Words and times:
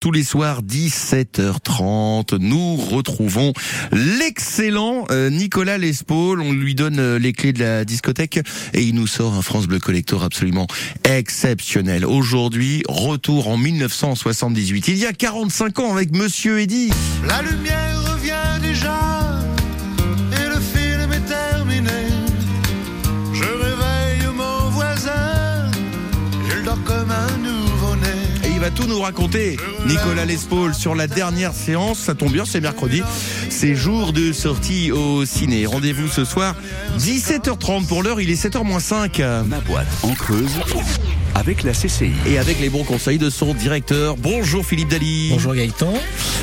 Tous 0.00 0.12
les 0.12 0.24
soirs, 0.24 0.62
17h30, 0.62 2.38
nous 2.38 2.76
retrouvons 2.76 3.52
l'excellent 3.92 5.04
euh, 5.10 5.28
Nicolas 5.28 5.76
Lespaul. 5.76 6.40
On 6.40 6.52
lui 6.52 6.74
donne 6.74 6.98
euh, 6.98 7.18
les 7.18 7.34
clés 7.34 7.52
de 7.52 7.58
la 7.58 7.84
discothèque 7.84 8.40
et 8.72 8.82
il 8.82 8.94
nous 8.94 9.06
sort 9.06 9.34
un 9.34 9.42
France 9.42 9.66
Bleu 9.66 9.78
Collector 9.78 10.24
absolument 10.24 10.66
exceptionnel. 11.04 12.06
Aujourd'hui, 12.06 12.82
retour 12.88 13.48
en 13.48 13.58
1978. 13.58 14.88
Il 14.88 14.96
y 14.96 15.04
a 15.04 15.12
45 15.12 15.80
ans 15.80 15.92
avec 15.92 16.16
Monsieur 16.16 16.60
Eddy. 16.60 16.90
La 17.28 17.42
lumière 17.42 18.14
revient 18.14 18.58
déjà 18.62 19.29
tout 28.74 28.86
nous 28.86 29.00
raconter, 29.00 29.56
Nicolas 29.86 30.24
Lespaul, 30.24 30.74
sur 30.74 30.94
la 30.94 31.06
dernière 31.06 31.52
séance. 31.54 31.98
Ça 31.98 32.14
tombe 32.14 32.32
bien, 32.32 32.44
c'est 32.44 32.60
mercredi. 32.60 33.02
C'est 33.48 33.74
jour 33.74 34.12
de 34.12 34.32
sortie 34.32 34.92
au 34.92 35.24
ciné. 35.24 35.66
Rendez-vous 35.66 36.08
ce 36.08 36.24
soir, 36.24 36.54
17h30 36.98 37.86
pour 37.86 38.02
l'heure. 38.02 38.20
Il 38.20 38.30
est 38.30 38.42
7h 38.42 38.64
moins 38.64 38.80
5. 38.80 39.18
Ma 39.46 39.60
boîte 39.60 39.88
en 40.02 40.14
Creuse 40.14 40.58
avec 41.34 41.62
la 41.62 41.72
CCI. 41.72 42.12
Et 42.26 42.38
avec 42.38 42.60
les 42.60 42.68
bons 42.68 42.84
conseils 42.84 43.18
de 43.18 43.30
son 43.30 43.54
directeur. 43.54 44.16
Bonjour 44.16 44.64
Philippe 44.64 44.88
Dali. 44.88 45.28
Bonjour 45.30 45.54
Gaëtan. 45.54 45.92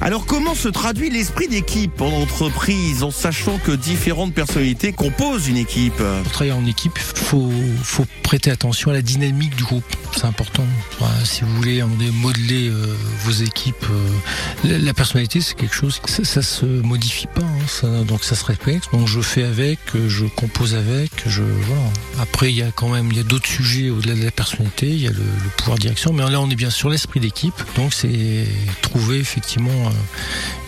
Alors 0.00 0.26
comment 0.26 0.54
se 0.54 0.68
traduit 0.68 1.10
l'esprit 1.10 1.48
d'équipe 1.48 2.00
en 2.00 2.10
entreprise 2.10 3.02
en 3.02 3.10
sachant 3.10 3.58
que 3.58 3.72
différentes 3.72 4.34
personnalités 4.34 4.92
composent 4.92 5.48
une 5.48 5.56
équipe? 5.56 5.96
Pour 5.96 6.32
travailler 6.32 6.52
en 6.52 6.66
équipe, 6.66 6.98
faut 6.98 7.50
faut 7.82 8.06
prêter 8.22 8.50
attention 8.50 8.90
à 8.90 8.94
la 8.94 9.02
dynamique 9.02 9.56
du 9.56 9.64
groupe. 9.64 9.84
C'est 10.16 10.24
important. 10.24 10.64
Voilà, 10.98 11.24
si 11.24 11.42
vous 11.42 11.54
voulez 11.56 11.82
modeler 11.82 12.68
euh, 12.68 12.94
vos 13.24 13.30
équipes, 13.30 13.86
euh, 13.90 14.78
la, 14.78 14.94
personnalité 14.94 15.40
c'est 15.40 15.54
quelque 15.54 15.74
chose, 15.74 16.00
ça, 16.04 16.24
ça 16.24 16.42
se 16.42 16.64
modifie 16.64 17.26
pas, 17.26 17.42
hein, 17.42 18.02
donc 18.04 18.24
ça 18.24 18.34
se 18.34 18.44
respecte. 18.44 18.90
Donc 18.92 19.08
je 19.08 19.20
fais 19.20 19.44
avec, 19.44 19.78
je 19.94 20.24
compose 20.26 20.74
avec, 20.74 21.10
je 21.26 21.42
voilà. 21.42 21.82
Après 22.20 22.50
il 22.50 22.56
y 22.56 22.62
a 22.62 22.70
quand 22.72 22.88
même 22.88 23.08
il 23.10 23.16
y 23.16 23.20
a 23.20 23.24
d'autres 23.24 23.48
sujets 23.48 23.90
au-delà 23.90 24.14
de 24.14 24.24
la 24.24 24.30
personnalité, 24.30 24.88
il 24.88 25.02
y 25.02 25.08
a 25.08 25.10
le, 25.10 25.22
pouvoir 25.56 25.78
direction, 25.78 26.12
mais 26.12 26.28
là 26.28 26.40
on 26.40 26.50
est 26.50 26.56
bien 26.56 26.70
sur 26.70 26.90
l'esprit 26.90 27.20
d'équipe. 27.20 27.54
Donc 27.76 27.92
c'est 27.92 28.46
trouver 28.82 29.18
effectivement 29.18 29.70
euh, 29.70 29.90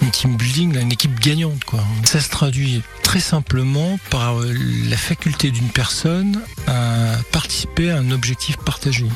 une 0.03 0.11
team 0.11 0.37
building, 0.37 0.79
une 0.81 0.93
équipe 0.93 1.19
gagnante. 1.21 1.61
Ça 2.05 2.21
se 2.21 2.29
traduit 2.29 2.83
très 3.03 3.21
simplement 3.21 3.99
par 4.11 4.41
euh, 4.41 4.53
la 4.89 4.97
faculté 4.97 5.51
d'une 5.51 5.69
personne 5.69 6.41
à 6.67 7.17
participer 7.33 7.91
à 7.91 7.99
un 7.99 8.11
objectif 8.11 8.57
partagé. 8.59 9.07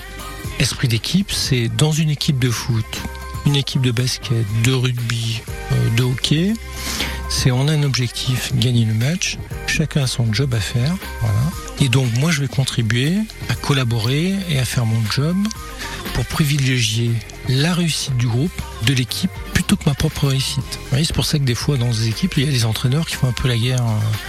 Esprit 0.58 0.88
d'équipe, 0.88 1.32
c'est 1.32 1.68
dans 1.68 1.92
une 1.92 2.10
équipe 2.10 2.38
de 2.38 2.50
foot, 2.50 2.84
une 3.46 3.56
équipe 3.56 3.82
de 3.82 3.92
basket, 3.92 4.44
de 4.64 4.72
rugby, 4.72 5.40
euh, 5.72 5.96
de 5.96 6.02
hockey. 6.02 6.52
C'est 7.28 7.50
on 7.50 7.68
a 7.68 7.72
un 7.72 7.82
objectif, 7.82 8.52
gagner 8.56 8.84
le 8.84 8.94
match. 8.94 9.38
Chacun 9.66 10.02
a 10.02 10.06
son 10.06 10.32
job 10.32 10.54
à 10.54 10.60
faire. 10.60 10.94
Et 11.80 11.88
donc 11.88 12.08
moi 12.18 12.30
je 12.30 12.40
vais 12.40 12.48
contribuer 12.48 13.14
à 13.48 13.54
collaborer 13.54 14.34
et 14.48 14.58
à 14.58 14.64
faire 14.64 14.86
mon 14.86 15.02
job 15.10 15.36
pour 16.14 16.24
privilégier 16.26 17.10
la 17.48 17.74
réussite 17.74 18.16
du 18.16 18.26
groupe, 18.26 18.62
de 18.86 18.94
l'équipe, 18.94 19.30
plutôt 19.66 19.82
que 19.82 19.88
ma 19.88 19.94
propre 19.94 20.28
réussite. 20.28 20.78
C'est 20.92 21.12
pour 21.12 21.24
ça 21.24 21.38
que 21.38 21.44
des 21.44 21.56
fois 21.56 21.76
dans 21.76 21.88
des 21.88 22.08
équipes, 22.08 22.34
il 22.36 22.44
y 22.44 22.48
a 22.48 22.52
des 22.52 22.64
entraîneurs 22.64 23.06
qui 23.06 23.16
font 23.16 23.28
un 23.28 23.32
peu 23.32 23.48
la 23.48 23.56
guerre 23.56 23.82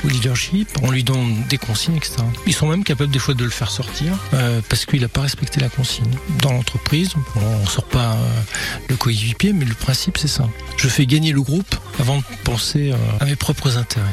au 0.03 0.07
leadership, 0.07 0.67
on 0.81 0.89
lui 0.89 1.03
donne 1.03 1.43
des 1.47 1.57
consignes, 1.57 1.97
etc. 1.97 2.15
Ils 2.47 2.53
sont 2.53 2.67
même 2.67 2.83
capables 2.83 3.11
des 3.11 3.19
fois 3.19 3.35
de 3.35 3.43
le 3.43 3.49
faire 3.51 3.69
sortir 3.69 4.17
euh, 4.33 4.61
parce 4.67 4.85
qu'il 4.85 5.01
n'a 5.01 5.07
pas 5.07 5.21
respecté 5.21 5.59
la 5.59 5.69
consigne. 5.69 6.09
Dans 6.41 6.53
l'entreprise, 6.53 7.11
on 7.35 7.61
ne 7.61 7.67
sort 7.67 7.85
pas 7.85 8.13
euh, 8.13 8.41
le 8.89 8.95
coéquipier, 8.95 9.53
mais 9.53 9.65
le 9.65 9.75
principe 9.75 10.17
c'est 10.17 10.27
ça. 10.27 10.49
Je 10.75 10.87
fais 10.87 11.05
gagner 11.05 11.31
le 11.31 11.41
groupe 11.41 11.75
avant 11.99 12.17
de 12.17 12.23
penser 12.43 12.91
euh, 12.91 12.95
à 13.19 13.25
mes 13.25 13.35
propres 13.35 13.77
intérêts. 13.77 14.05